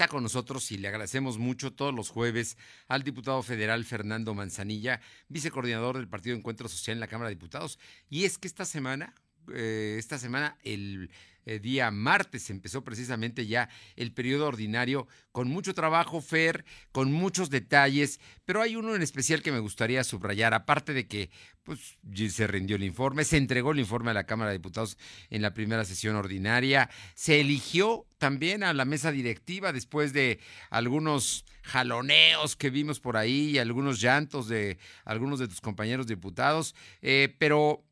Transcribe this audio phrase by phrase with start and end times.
[0.00, 2.56] está con nosotros y le agradecemos mucho todos los jueves
[2.88, 7.78] al diputado federal Fernando Manzanilla, vicecoordinador del Partido Encuentro Social en la Cámara de Diputados.
[8.08, 9.14] Y es que esta semana,
[9.52, 11.10] eh, esta semana, el
[11.46, 17.48] eh, día martes empezó precisamente ya el periodo ordinario con mucho trabajo, Fer, con muchos
[17.48, 21.30] detalles, pero hay uno en especial que me gustaría subrayar, aparte de que
[21.62, 21.98] pues,
[22.28, 24.98] se rindió el informe, se entregó el informe a la Cámara de Diputados
[25.30, 31.46] en la primera sesión ordinaria, se eligió también a la mesa directiva después de algunos
[31.62, 37.34] jaloneos que vimos por ahí y algunos llantos de algunos de tus compañeros diputados, eh,
[37.38, 37.84] pero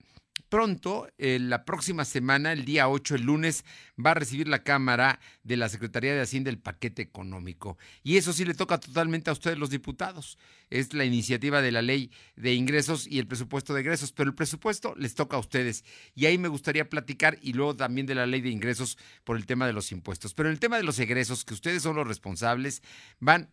[0.48, 3.65] pronto, eh, la próxima semana, el día 8, el lunes,
[4.05, 7.79] va a recibir la Cámara de la Secretaría de Hacienda el paquete económico.
[8.02, 10.38] Y eso sí le toca totalmente a ustedes los diputados.
[10.70, 14.34] Es la iniciativa de la ley de ingresos y el presupuesto de egresos, pero el
[14.34, 15.84] presupuesto les toca a ustedes.
[16.15, 19.46] Y ahí me gustaría platicar y luego también de la ley de ingresos por el
[19.46, 20.34] tema de los impuestos.
[20.34, 22.82] Pero el tema de los egresos, que ustedes son los responsables,
[23.20, 23.51] van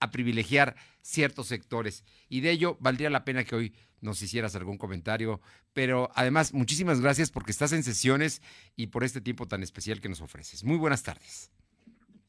[0.00, 2.04] a privilegiar ciertos sectores.
[2.28, 5.40] Y de ello valdría la pena que hoy nos hicieras algún comentario.
[5.72, 8.42] Pero además, muchísimas gracias porque estás en sesiones
[8.76, 10.64] y por este tiempo tan especial que nos ofreces.
[10.64, 11.52] Muy buenas tardes.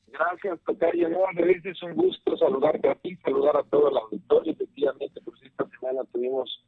[0.08, 1.10] Gracias, Tocayo.
[1.10, 1.20] No,
[1.64, 4.54] es un gusto saludarte a ti, saludar a todo el auditorio.
[4.54, 6.64] Efectivamente, pues esta semana tuvimos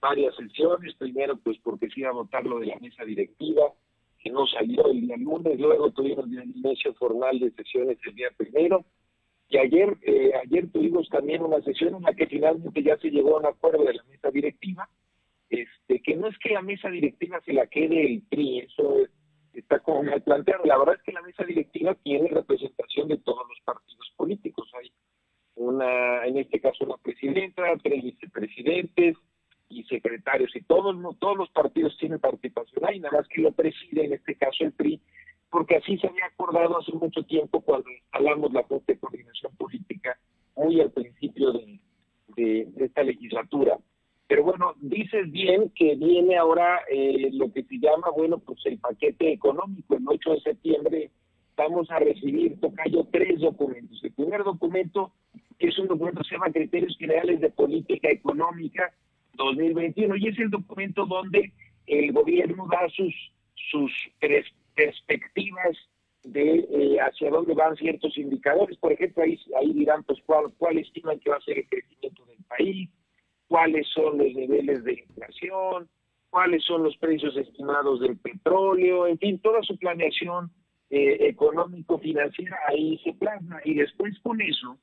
[0.00, 0.94] varias sesiones.
[0.96, 3.62] Primero, pues porque se iba a votar lo de la mesa directiva,
[4.20, 5.58] que no salió el día lunes.
[5.58, 8.84] Luego tuvimos el inicio formal de sesiones el día primero
[9.48, 13.36] y ayer, eh, ayer tuvimos también una sesión en la que finalmente ya se llegó
[13.36, 14.88] a un acuerdo de la mesa directiva,
[15.50, 18.96] este, que no es que la mesa directiva se la quede el PRI, eso
[19.52, 20.64] está como me planteado.
[20.64, 24.70] La verdad es que la mesa directiva tiene representación de todos los partidos políticos.
[24.80, 24.92] Hay
[25.54, 29.16] una, en este caso una presidenta, tres vicepresidentes
[29.68, 34.04] y secretarios, y todos, todos los partidos tienen participación ahí, nada más que lo preside
[34.04, 35.00] en este caso el PRI
[35.54, 40.18] porque así se había acordado hace mucho tiempo cuando instalamos la Junta de Coordinación Política,
[40.56, 41.52] muy al principio
[42.34, 43.78] de, esta legislatura.
[44.26, 48.80] Pero bueno, dices bien que viene ahora eh, lo que se llama, bueno, pues el
[48.80, 49.94] paquete económico.
[49.94, 51.10] El 8 de septiembre
[51.56, 54.02] vamos a recibir, tocayo, tres documentos.
[54.02, 55.12] El primer documento,
[55.60, 58.92] que es un documento que se llama Criterios Generales de Política Económica
[59.34, 61.52] 2021, y es el documento donde
[61.86, 63.14] el gobierno da sus,
[63.70, 63.92] sus
[64.74, 65.76] perspectivas
[66.22, 68.76] de eh, hacia dónde van ciertos indicadores.
[68.78, 72.24] Por ejemplo, ahí, ahí dirán pues cuál, cuál estiman que va a ser el crecimiento
[72.26, 72.88] del país,
[73.46, 75.88] cuáles son los niveles de inflación,
[76.30, 80.50] cuáles son los precios estimados del petróleo, en fin, toda su planeación
[80.90, 83.60] eh, económico-financiera ahí se plasma.
[83.64, 84.78] Y después con eso,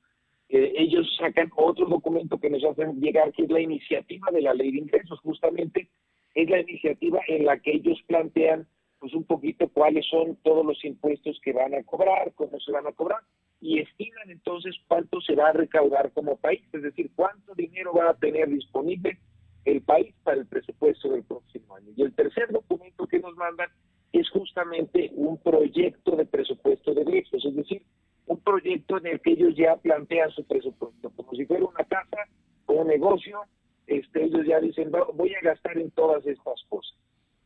[0.50, 4.54] eh, ellos sacan otro documento que nos hacen llegar, que es la iniciativa de la
[4.54, 5.20] ley de ingresos.
[5.22, 5.90] Justamente
[6.36, 8.68] es la iniciativa en la que ellos plantean
[9.02, 12.86] pues un poquito cuáles son todos los impuestos que van a cobrar, cómo se van
[12.86, 13.22] a cobrar,
[13.60, 18.12] y estiman entonces cuánto se va a recaudar como país, es decir, cuánto dinero va
[18.12, 19.18] a tener disponible
[19.66, 21.90] el país para el presupuesto del próximo año.
[21.96, 23.70] Y el tercer documento que nos mandan
[24.14, 27.82] es justamente un proyecto de presupuesto de derechos, es decir,
[28.28, 32.30] un proyecto en el que ellos ya plantean su presupuesto, como si fuera una casa
[32.68, 33.42] o un negocio,
[33.88, 36.91] este, ellos ya dicen, voy a gastar en todas estas cosas.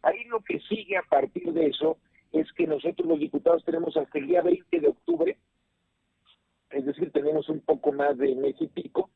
[0.05, 1.97] Ahí lo que sigue a partir de eso
[2.31, 5.35] es que nosotros los diputados tenemos hasta el día 20 de octubre,
[6.69, 9.09] es decir, tenemos un poco más de mes y pico,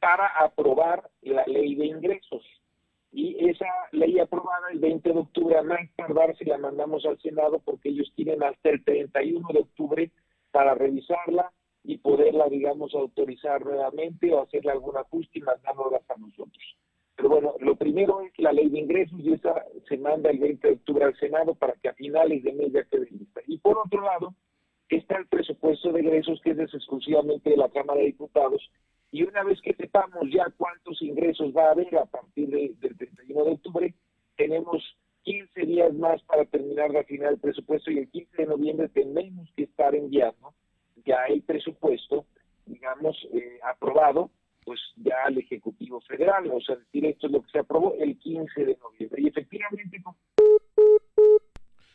[0.00, 2.44] para aprobar la ley de ingresos.
[3.10, 7.18] Y esa ley aprobada el 20 de octubre, a más tardar, si la mandamos al
[7.22, 10.10] Senado, porque ellos tienen hasta el 31 de octubre
[10.50, 11.52] para revisarla
[11.84, 16.33] y poderla, digamos, autorizar nuevamente o hacerle algún ajuste y mandárnosla a nosotros.
[17.24, 20.68] Pero bueno, lo primero es la ley de ingresos y esa se manda el 20
[20.68, 23.40] de octubre al Senado para que a finales de mes ya quede lista.
[23.46, 24.34] Y por otro lado,
[24.90, 28.60] está el presupuesto de ingresos que es exclusivamente de la Cámara de Diputados.
[29.10, 33.44] Y una vez que sepamos ya cuántos ingresos va a haber a partir del 31
[33.44, 33.94] de octubre,
[34.36, 34.82] tenemos
[35.22, 39.50] 15 días más para terminar de afinar el presupuesto y el 15 de noviembre tenemos
[39.56, 40.52] que estar enviando
[41.06, 42.26] ya el presupuesto,
[42.66, 44.28] digamos, eh, aprobado
[44.64, 48.18] pues ya al Ejecutivo Federal, o sea, decir, esto es lo que se aprobó el
[48.18, 49.22] 15 de noviembre.
[49.22, 50.02] Y efectivamente...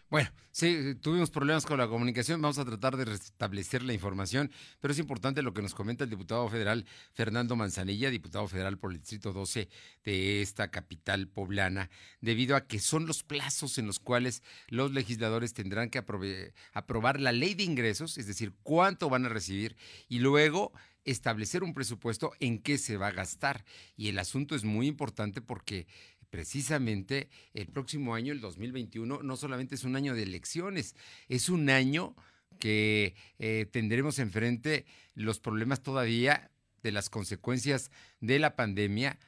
[0.10, 4.50] Bueno, sí, tuvimos problemas con la comunicación, vamos a tratar de restablecer la información,
[4.81, 8.92] pero es importante lo que nos comenta el diputado federal Fernando Manzanilla, diputado federal por
[8.92, 9.69] el Distrito 12
[10.04, 15.54] de esta capital poblana, debido a que son los plazos en los cuales los legisladores
[15.54, 16.04] tendrán que
[16.74, 19.75] aprobar la ley de ingresos, es decir, cuánto van a recibir,
[20.07, 20.74] y luego
[21.12, 23.66] establecer un presupuesto en qué se va a gastar.
[23.98, 25.88] Y el asunto es muy importante porque
[26.30, 30.96] precisamente el próximo año, el 2021, no solamente es un año de elecciones,
[31.28, 32.16] es un año
[32.60, 34.86] que eh, tendremos enfrente
[35.16, 36.52] los problemas todavía
[36.84, 39.20] de las consecuencias de la pandemia,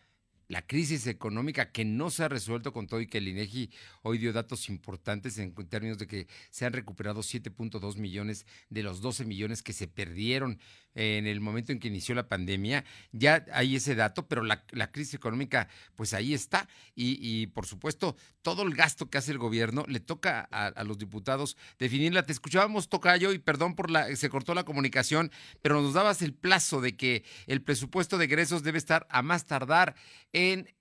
[0.52, 3.72] la crisis económica que no se ha resuelto con todo y que el INEGI
[4.02, 9.00] hoy dio datos importantes en términos de que se han recuperado 7.2 millones de los
[9.00, 10.60] 12 millones que se perdieron
[10.96, 12.84] en el momento en que inició la pandemia.
[13.12, 16.68] Ya hay ese dato, pero la, crisis económica, pues ahí está.
[16.96, 21.58] Y, por supuesto, todo el gasto que hace el gobierno le toca a, los diputados
[21.80, 22.26] definirla.
[22.26, 25.32] Te escuchábamos, Tocayo, y perdón por la, se cortó la comunicación,
[25.62, 29.46] pero nos dabas el plazo de que el presupuesto de egresos debe estar a más
[29.46, 29.96] tardar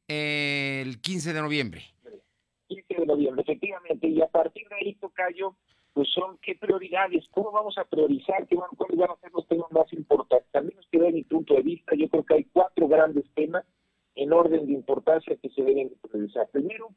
[0.09, 1.83] el 15 de noviembre.
[2.69, 4.09] 15 de noviembre, efectivamente.
[4.09, 5.57] Y a partir de ahí, Tocayo,
[5.93, 9.47] pues son qué prioridades, cómo vamos a priorizar, qué van, cuáles van a ser los
[9.49, 10.51] temas más importantes.
[10.53, 13.65] También nos queda mi punto de vista, yo creo que hay cuatro grandes temas
[14.15, 16.49] en orden de importancia que se deben priorizar.
[16.51, 16.89] Primero,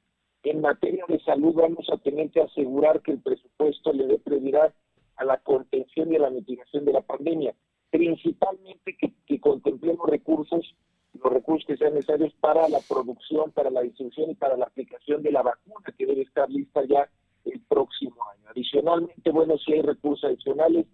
[0.43, 4.73] en materia de salud vamos a tener que asegurar que el presupuesto le dé prioridad
[5.15, 7.55] a la contención y a la mitigación de la pandemia,
[7.89, 10.75] principalmente que, que contemplemos recursos,
[11.13, 15.23] los recursos que sean necesarios para la producción, para la distribución y para la aplicación
[15.23, 17.09] de la vacuna que debe estar lista ya
[17.45, 18.49] el próximo año.
[18.49, 20.85] Adicionalmente, bueno, si hay recursos adicionales,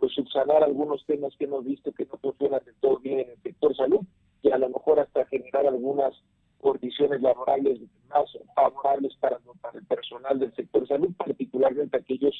[0.00, 3.40] pues subsanar algunos temas que hemos visto que no funcionan de todo bien en el
[3.40, 4.00] sector salud
[4.42, 6.12] y a lo mejor hasta generar algunas
[6.60, 7.78] condiciones laborales
[8.08, 8.24] más
[8.56, 9.38] favorables para,
[9.74, 12.34] el personal del sector salud, particularmente aquellos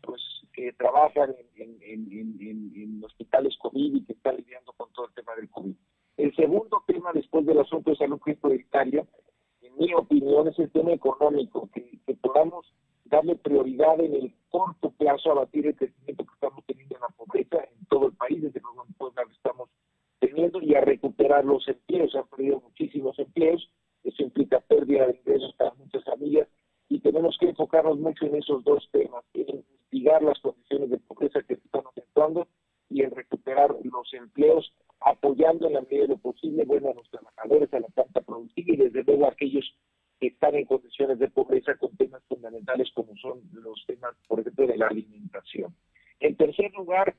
[0.00, 0.20] pues
[0.52, 5.48] que trabajan en, en, hospitales COVID y que están lidiando con todo el tema del
[5.50, 5.76] COVID.
[6.18, 9.06] El segundo tema después del asunto de salud que es prioritario,
[9.62, 12.66] en mi opinión, es el tema económico, que, que podamos
[13.04, 17.08] darle prioridad en el corto plazo a batir el crecimiento que estamos teniendo en la
[17.08, 19.70] pobreza en todo el país, desde luego en Puebla que estamos
[20.18, 22.10] teniendo, y a recuperar los empleos.
[22.10, 23.70] Se han perdido muchísimos empleos,
[24.02, 26.48] eso implica pérdida de ingresos para muchas familias,
[26.88, 31.42] y tenemos que enfocarnos mucho en esos dos temas, en investigar las condiciones de pobreza
[31.42, 32.48] que estamos enfrentando
[32.90, 37.08] y en recuperar los empleos, apoyando en la medida de lo posible, bueno, a los
[37.10, 39.64] trabajadores, a la planta productiva y desde luego a aquellos
[40.20, 44.66] que están en condiciones de pobreza con temas fundamentales como son los temas, por ejemplo,
[44.66, 45.74] de la alimentación.
[46.20, 47.14] En tercer lugar,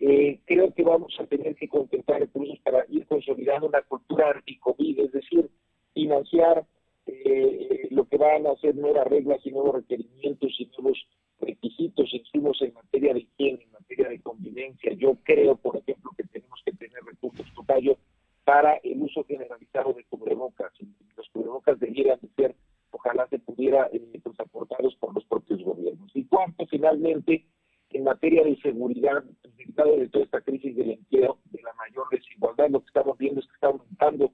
[0.00, 4.98] eh, creo que vamos a tener que contemplar recursos para ir consolidando una cultura anti-COVID,
[5.00, 5.48] es decir,
[5.94, 6.66] financiar
[7.06, 11.06] eh, lo que van a ser nuevas reglas y nuevos requerimientos y nuevos
[11.42, 14.92] requisitos, insumos en materia de higiene, en materia de convivencia.
[14.94, 17.98] Yo creo, por ejemplo, que tenemos que tener recursos totallos
[18.44, 20.72] para el uso generalizado de cubrebocas.
[21.16, 22.56] Los cubrebocas debieran de ser,
[22.90, 26.10] ojalá se pudiera, eh, pues, aportados por los propios gobiernos.
[26.14, 27.44] Y cuarto, finalmente,
[27.90, 32.70] en materia de seguridad, resultado de toda esta crisis del empleo, de la mayor desigualdad,
[32.70, 34.32] lo que estamos viendo es que está aumentando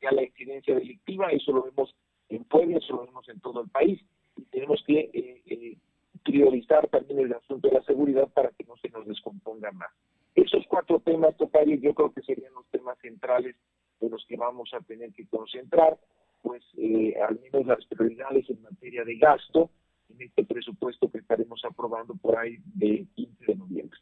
[0.00, 1.94] ya la incidencia delictiva, eso lo vemos
[2.28, 4.00] en Puebla, eso lo vemos en todo el país,
[4.36, 5.76] y tenemos que eh, eh,
[6.24, 9.90] priorizar también el asunto de la seguridad para que no se nos descomponga más.
[10.34, 13.56] Esos cuatro temas, Tocayo, yo creo que serían los temas centrales
[14.00, 15.98] de los que vamos a tener que concentrar,
[16.42, 19.70] pues eh, al menos las prioridades en materia de gasto
[20.08, 23.98] en este presupuesto que estaremos aprobando por ahí de 15 de noviembre.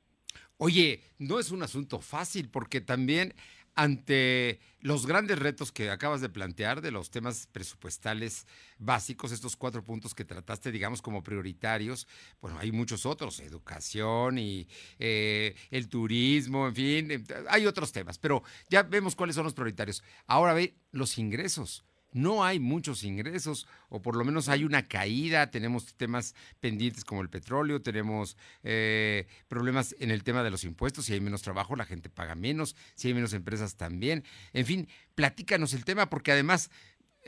[0.58, 3.32] Oye, no es un asunto fácil porque también
[3.78, 8.44] ante los grandes retos que acabas de plantear de los temas presupuestales
[8.76, 12.08] básicos, estos cuatro puntos que trataste, digamos, como prioritarios,
[12.40, 14.66] bueno, hay muchos otros, educación y
[14.98, 20.02] eh, el turismo, en fin, hay otros temas, pero ya vemos cuáles son los prioritarios.
[20.26, 25.50] Ahora ve los ingresos no hay muchos ingresos, o por lo menos hay una caída,
[25.50, 31.04] tenemos temas pendientes como el petróleo, tenemos eh, problemas en el tema de los impuestos,
[31.04, 34.24] si hay menos trabajo la gente paga menos, si hay menos empresas también.
[34.52, 36.70] En fin, platícanos el tema, porque además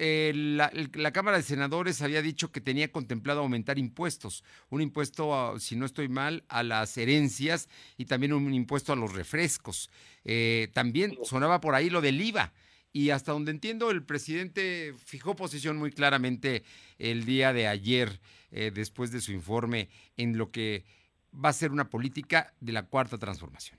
[0.02, 5.76] eh, la, Cámara de Senadores había dicho que tenía contemplado aumentar impuestos, un impuesto, si
[5.76, 7.68] no estoy mal, a las herencias
[7.98, 9.90] y también un impuesto a los refrescos.
[10.24, 12.52] Eh, también sonaba por ahí lo del IVA
[12.92, 16.62] y hasta donde entiendo el presidente fijó posición muy claramente
[16.98, 18.08] el día de ayer,
[18.50, 20.84] eh, después de su informe, en lo que
[21.32, 23.78] va a ser una política de la cuarta transformación.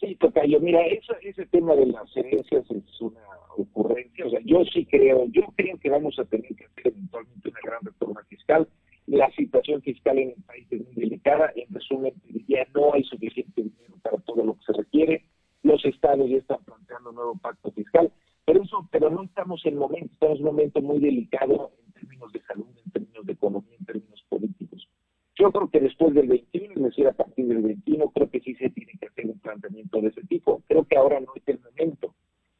[0.00, 0.80] Sí, Tocayo, mira,
[1.22, 3.20] ese tema de las herencias es una
[3.56, 7.48] ocurrencia, o sea, yo sí creo, yo creo que vamos a tener que hacer eventualmente
[7.48, 8.68] una gran reforma fiscal.
[9.06, 12.12] La situación fiscal en el país es muy delicada, en resumen,
[12.46, 15.24] ya no hay suficiente dinero para todo lo que se requiere
[15.62, 18.10] los estados ya están planteando un nuevo pacto fiscal,
[18.44, 19.22] pero eso, pero no
[19.58, 23.26] estamos en momento, estamos en un momento muy delicado en términos de salud, en términos
[23.26, 24.88] de economía, en términos políticos.
[25.36, 28.54] Yo creo que después del 21, es decir, a partir del 21, creo que sí
[28.54, 30.62] se tiene que hacer un planteamiento de ese tipo.
[30.66, 32.14] Creo que ahora no es el momento.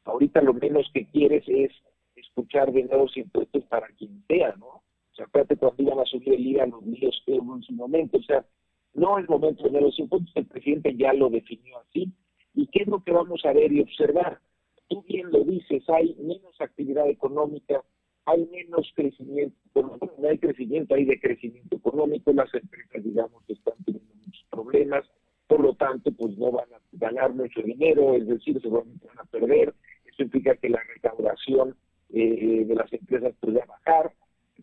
[0.05, 1.71] Ahorita lo menos que quieres es
[2.15, 4.67] escuchar de nuevos impuestos para quien sea, ¿no?
[4.67, 7.73] O sea, acuérdate cuando iban a subir el IVA los líos que hubo en su
[7.73, 8.17] momento.
[8.17, 8.45] O sea,
[8.93, 12.11] no es momento de los impuestos, el presidente ya lo definió así.
[12.53, 14.39] ¿Y qué es lo que vamos a ver y observar?
[14.89, 17.83] Tú bien lo dices, hay menos actividad económica,
[18.25, 24.45] hay menos crecimiento, no hay crecimiento, hay decrecimiento económico, las empresas, digamos, están teniendo muchos
[24.49, 25.05] problemas,
[25.47, 29.25] por lo tanto, pues no van a ganar mucho dinero, es decir, seguramente van a
[29.25, 29.73] perder,
[30.05, 31.75] eso implica que la recaudación
[32.11, 34.11] eh, de las empresas podría bajar,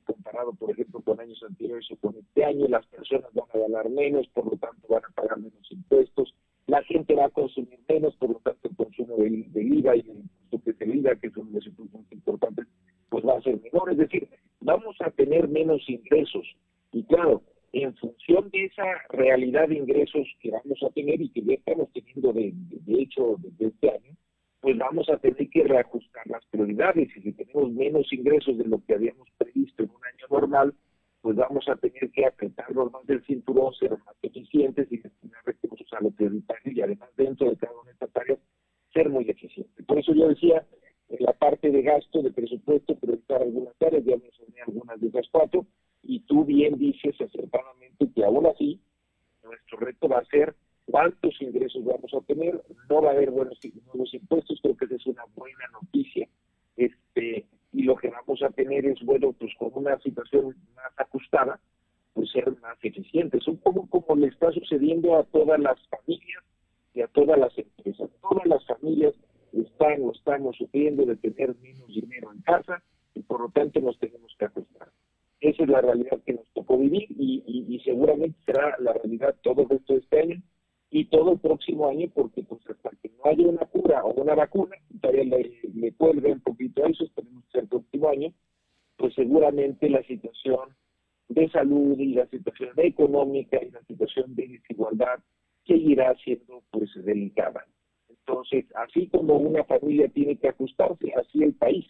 [0.07, 3.91] comparado, por ejemplo, con años anteriores o con este año, las personas van a ganar
[3.91, 6.35] menos, por lo tanto van a pagar menos impuestos,
[6.67, 10.17] la gente va a consumir menos, por lo tanto el consumo del, IVA y el
[10.19, 12.67] impuesto que es el IVA, que son los impuestos muy importantes,
[13.09, 14.29] pues va a ser menor, es decir,
[14.61, 15.11] vamos a
[15.89, 16.47] ingresos.
[16.93, 21.43] Y claro, en función de esa realidad de ingresos que vamos a tener y que
[21.43, 24.17] ya estamos teniendo de, de hecho desde este año,
[24.61, 28.83] pues vamos a tener que reajustar las prioridades y si tenemos menos ingresos de lo
[28.85, 30.75] que habíamos previsto en un año normal,
[31.21, 35.93] pues vamos a tener que apretarnos más del cinturón, ser más eficientes y destinar recursos
[35.93, 38.39] a lo prioritario y además dentro de cada una de estas áreas
[38.93, 39.85] ser muy eficientes.
[39.85, 40.65] Por eso yo decía,
[41.09, 45.27] en la parte de gasto, de presupuesto, priorizar algunas áreas, ya mencioné algunas de esas
[45.31, 45.67] cuatro,
[46.03, 48.81] y tú bien dices acertadamente que aún así
[49.43, 50.55] nuestro reto va a ser
[50.87, 54.95] cuántos ingresos vamos a tener, no va a haber buenos nuevos impuestos, creo que esa
[54.97, 56.29] es una buena noticia.
[56.77, 61.61] Este, y lo que vamos a tener es, bueno, pues con una situación más ajustada,
[62.15, 63.47] pues ser más eficientes.
[63.47, 66.45] Un poco como le está sucediendo a todas las familias
[66.95, 68.09] y a todas las empresas.
[68.23, 69.15] Todas las familias
[69.63, 72.83] están o estamos sufriendo de tener menos dinero en casa
[73.15, 74.89] y por lo tanto nos tenemos que ajustar.
[75.41, 79.63] Esa es la realidad que nos tocó vivir y, y seguramente será la realidad todo
[79.63, 80.43] el resto de este año
[80.91, 84.35] y todo el próximo año, porque pues hasta que no haya una cura o una
[84.35, 88.33] vacuna, todavía le, le cuelga un poquito a eso, esperemos que el próximo año,
[88.97, 90.75] pues seguramente la situación
[91.29, 95.19] de salud y la situación económica y la situación de desigualdad
[95.67, 97.67] seguirá siendo pues delicada.
[98.21, 101.87] Entonces, así como una familia tiene que ajustarse, así el país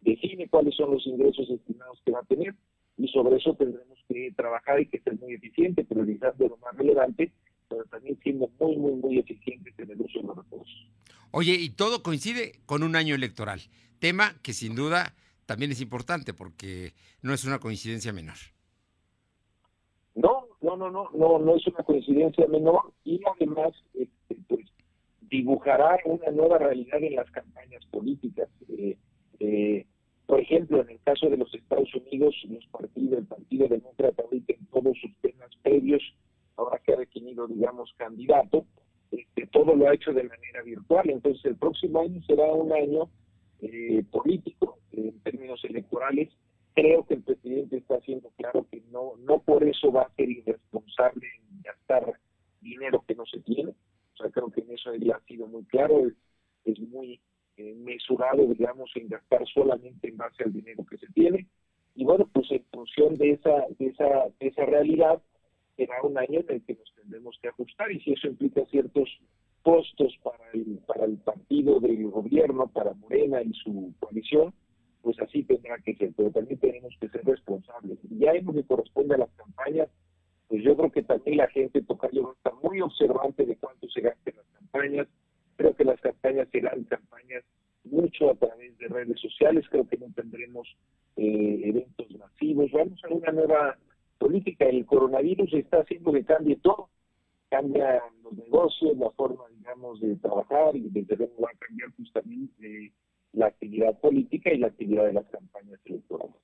[0.00, 2.54] define cuáles son los ingresos estimados que va a tener
[2.96, 7.32] y sobre eso tendremos que trabajar y que ser muy eficiente, priorizando lo más relevante
[7.68, 10.88] pero también siendo muy, muy, muy eficientes en el uso de los recursos.
[11.30, 13.60] Oye, y todo coincide con un año electoral,
[13.98, 15.14] tema que sin duda
[15.46, 18.36] también es importante porque no es una coincidencia menor.
[20.14, 24.08] No, no, no, no, no, no es una coincidencia menor y además pues,
[25.38, 28.48] dibujará una nueva realidad en las campañas políticas.
[28.68, 28.96] Eh,
[29.38, 29.86] eh,
[30.26, 34.52] por ejemplo, en el caso de los Estados Unidos, los partidos, el Partido Demócrata ahorita
[34.54, 36.02] en todos sus temas previos
[36.56, 38.66] ahora que ha definido, digamos, candidato,
[39.12, 41.08] este, todo lo ha hecho de manera virtual.
[41.08, 43.08] Entonces, el próximo año será un año
[43.60, 46.30] eh, político en términos electorales.
[46.74, 50.28] Creo que el presidente está haciendo claro que no, no por eso va a ser
[50.28, 52.12] irresponsable en gastar
[52.60, 53.72] dinero que no se tiene.
[54.38, 56.14] Creo que en eso él ha sido muy claro, es,
[56.64, 57.20] es muy
[57.56, 61.48] eh, mesurado, digamos, en gastar solamente en base al dinero que se tiene.
[61.96, 65.20] Y bueno, pues en función de esa, de esa, de esa realidad,
[65.76, 69.08] será un año en el que nos tendremos que ajustar y si eso implica ciertos
[69.62, 74.54] costos para el, para el partido del gobierno, para Morena y su coalición,
[75.02, 77.98] pues así tendrá que ser, pero también tenemos que ser responsables.
[78.08, 79.88] Y ya en lo que corresponde a las campañas,
[80.48, 84.30] pues yo creo que también la gente yo está muy observante de cuánto se gasta
[84.30, 85.08] en las campañas.
[85.56, 87.44] Creo que las campañas serán campañas
[87.84, 88.88] mucho a través de
[89.20, 90.68] sociales, creo que no tendremos
[91.16, 92.70] eh, eventos masivos.
[92.72, 93.78] Vamos a una nueva
[94.18, 94.66] política.
[94.66, 96.90] El coronavirus está haciendo que cambie todo.
[97.50, 102.92] Cambia los negocios, la forma, digamos, de trabajar y desde luego va a cambiar justamente
[103.32, 106.34] la actividad política y la actividad de las campañas electorales.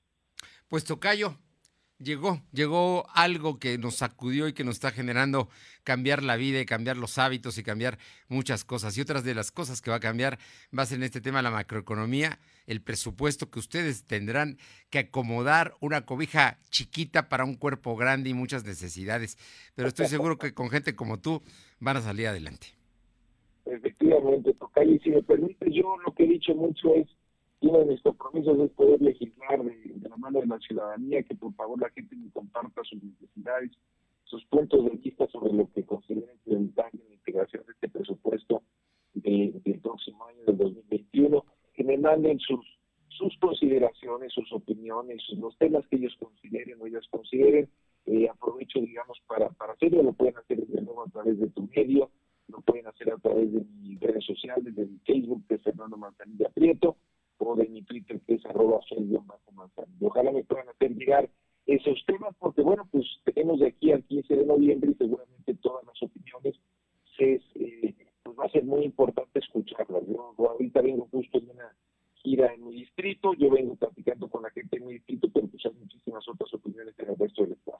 [0.67, 1.35] Pues Tocayo,
[2.05, 5.49] llegó, llegó algo que nos sacudió y que nos está generando
[5.83, 7.97] cambiar la vida y cambiar los hábitos y cambiar
[8.29, 8.97] muchas cosas.
[8.97, 10.37] Y otras de las cosas que va a cambiar
[10.77, 14.57] va a ser en este tema la macroeconomía, el presupuesto que ustedes tendrán
[14.89, 19.37] que acomodar una cobija chiquita para un cuerpo grande y muchas necesidades.
[19.75, 21.41] Pero estoy seguro que con gente como tú
[21.79, 22.67] van a salir adelante.
[23.65, 27.07] Efectivamente, Tocayo, y si me permite, yo lo que he dicho mucho es
[27.61, 31.53] uno de mis compromisos es poder legislar de, la mano de la ciudadanía, que por
[31.55, 33.71] favor la gente me comparta sus necesidades,
[34.23, 38.63] sus puntos de vista sobre lo que consideren prioritario en la integración de este presupuesto
[39.13, 42.65] del próximo año, del 2021, que me manden sus
[43.17, 47.69] sus consideraciones, sus opiniones, los temas que ellos consideren o ellas consideren.
[48.05, 51.67] Eh, aprovecho, digamos, para, para hacerlo, lo pueden hacer de nuevo a través de tu
[51.75, 52.11] medio,
[52.49, 55.97] lo pueden hacer a través de mis redes sociales, de mi Facebook, que es Fernando
[55.97, 56.97] Manzanilla Prieto,
[57.37, 58.79] o de mi Twitter que es arroba
[60.01, 61.29] Ojalá me puedan hacer llegar
[61.65, 65.55] esos temas porque bueno, pues tenemos de aquí al 15 de noviembre y seguramente
[68.59, 70.03] es muy importante escucharlas.
[70.07, 71.75] Yo ahorita vengo justo en una
[72.15, 75.65] gira en mi distrito, yo vengo platicando con la gente en mi distrito, pero pues
[75.65, 77.77] hay muchísimas otras opiniones en el resto del Estado.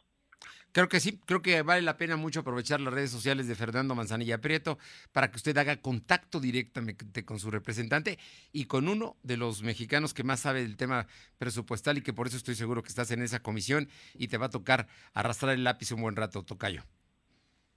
[0.76, 3.96] Creo que sí, creo que vale la pena mucho aprovechar las redes sociales de Fernando
[3.96, 4.78] Manzanilla Prieto
[5.14, 8.20] para que usted haga contacto directamente con su representante
[8.52, 12.28] y con uno de los mexicanos que más sabe del tema presupuestal y que por
[12.28, 15.64] eso estoy seguro que estás en esa comisión y te va a tocar arrastrar el
[15.64, 16.84] lápiz un buen rato, Tocayo.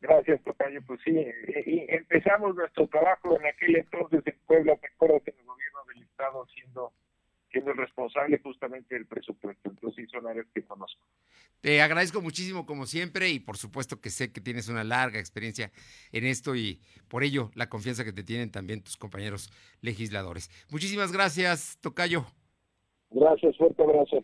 [0.00, 0.80] Gracias, Tocayo.
[0.86, 1.12] Pues sí,
[1.66, 6.02] y empezamos nuestro trabajo en aquel entonces en Puebla, me acuerdo que el gobierno del
[6.02, 6.92] Estado siendo
[7.50, 9.70] siendo el responsable justamente del presupuesto.
[9.70, 11.00] Entonces, sí, son áreas que conozco.
[11.60, 15.72] Te agradezco muchísimo como siempre y por supuesto que sé que tienes una larga experiencia
[16.12, 19.50] en esto y por ello la confianza que te tienen también tus compañeros
[19.80, 20.50] legisladores.
[20.70, 22.26] Muchísimas gracias, Tocayo.
[23.10, 24.22] Gracias, fuerte abrazo a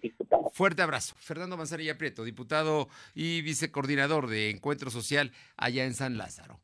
[0.54, 1.16] Fuerte abrazo.
[1.18, 6.60] Fernando Manzanilla Prieto, diputado y vicecoordinador de Encuentro Social allá en San Lázaro.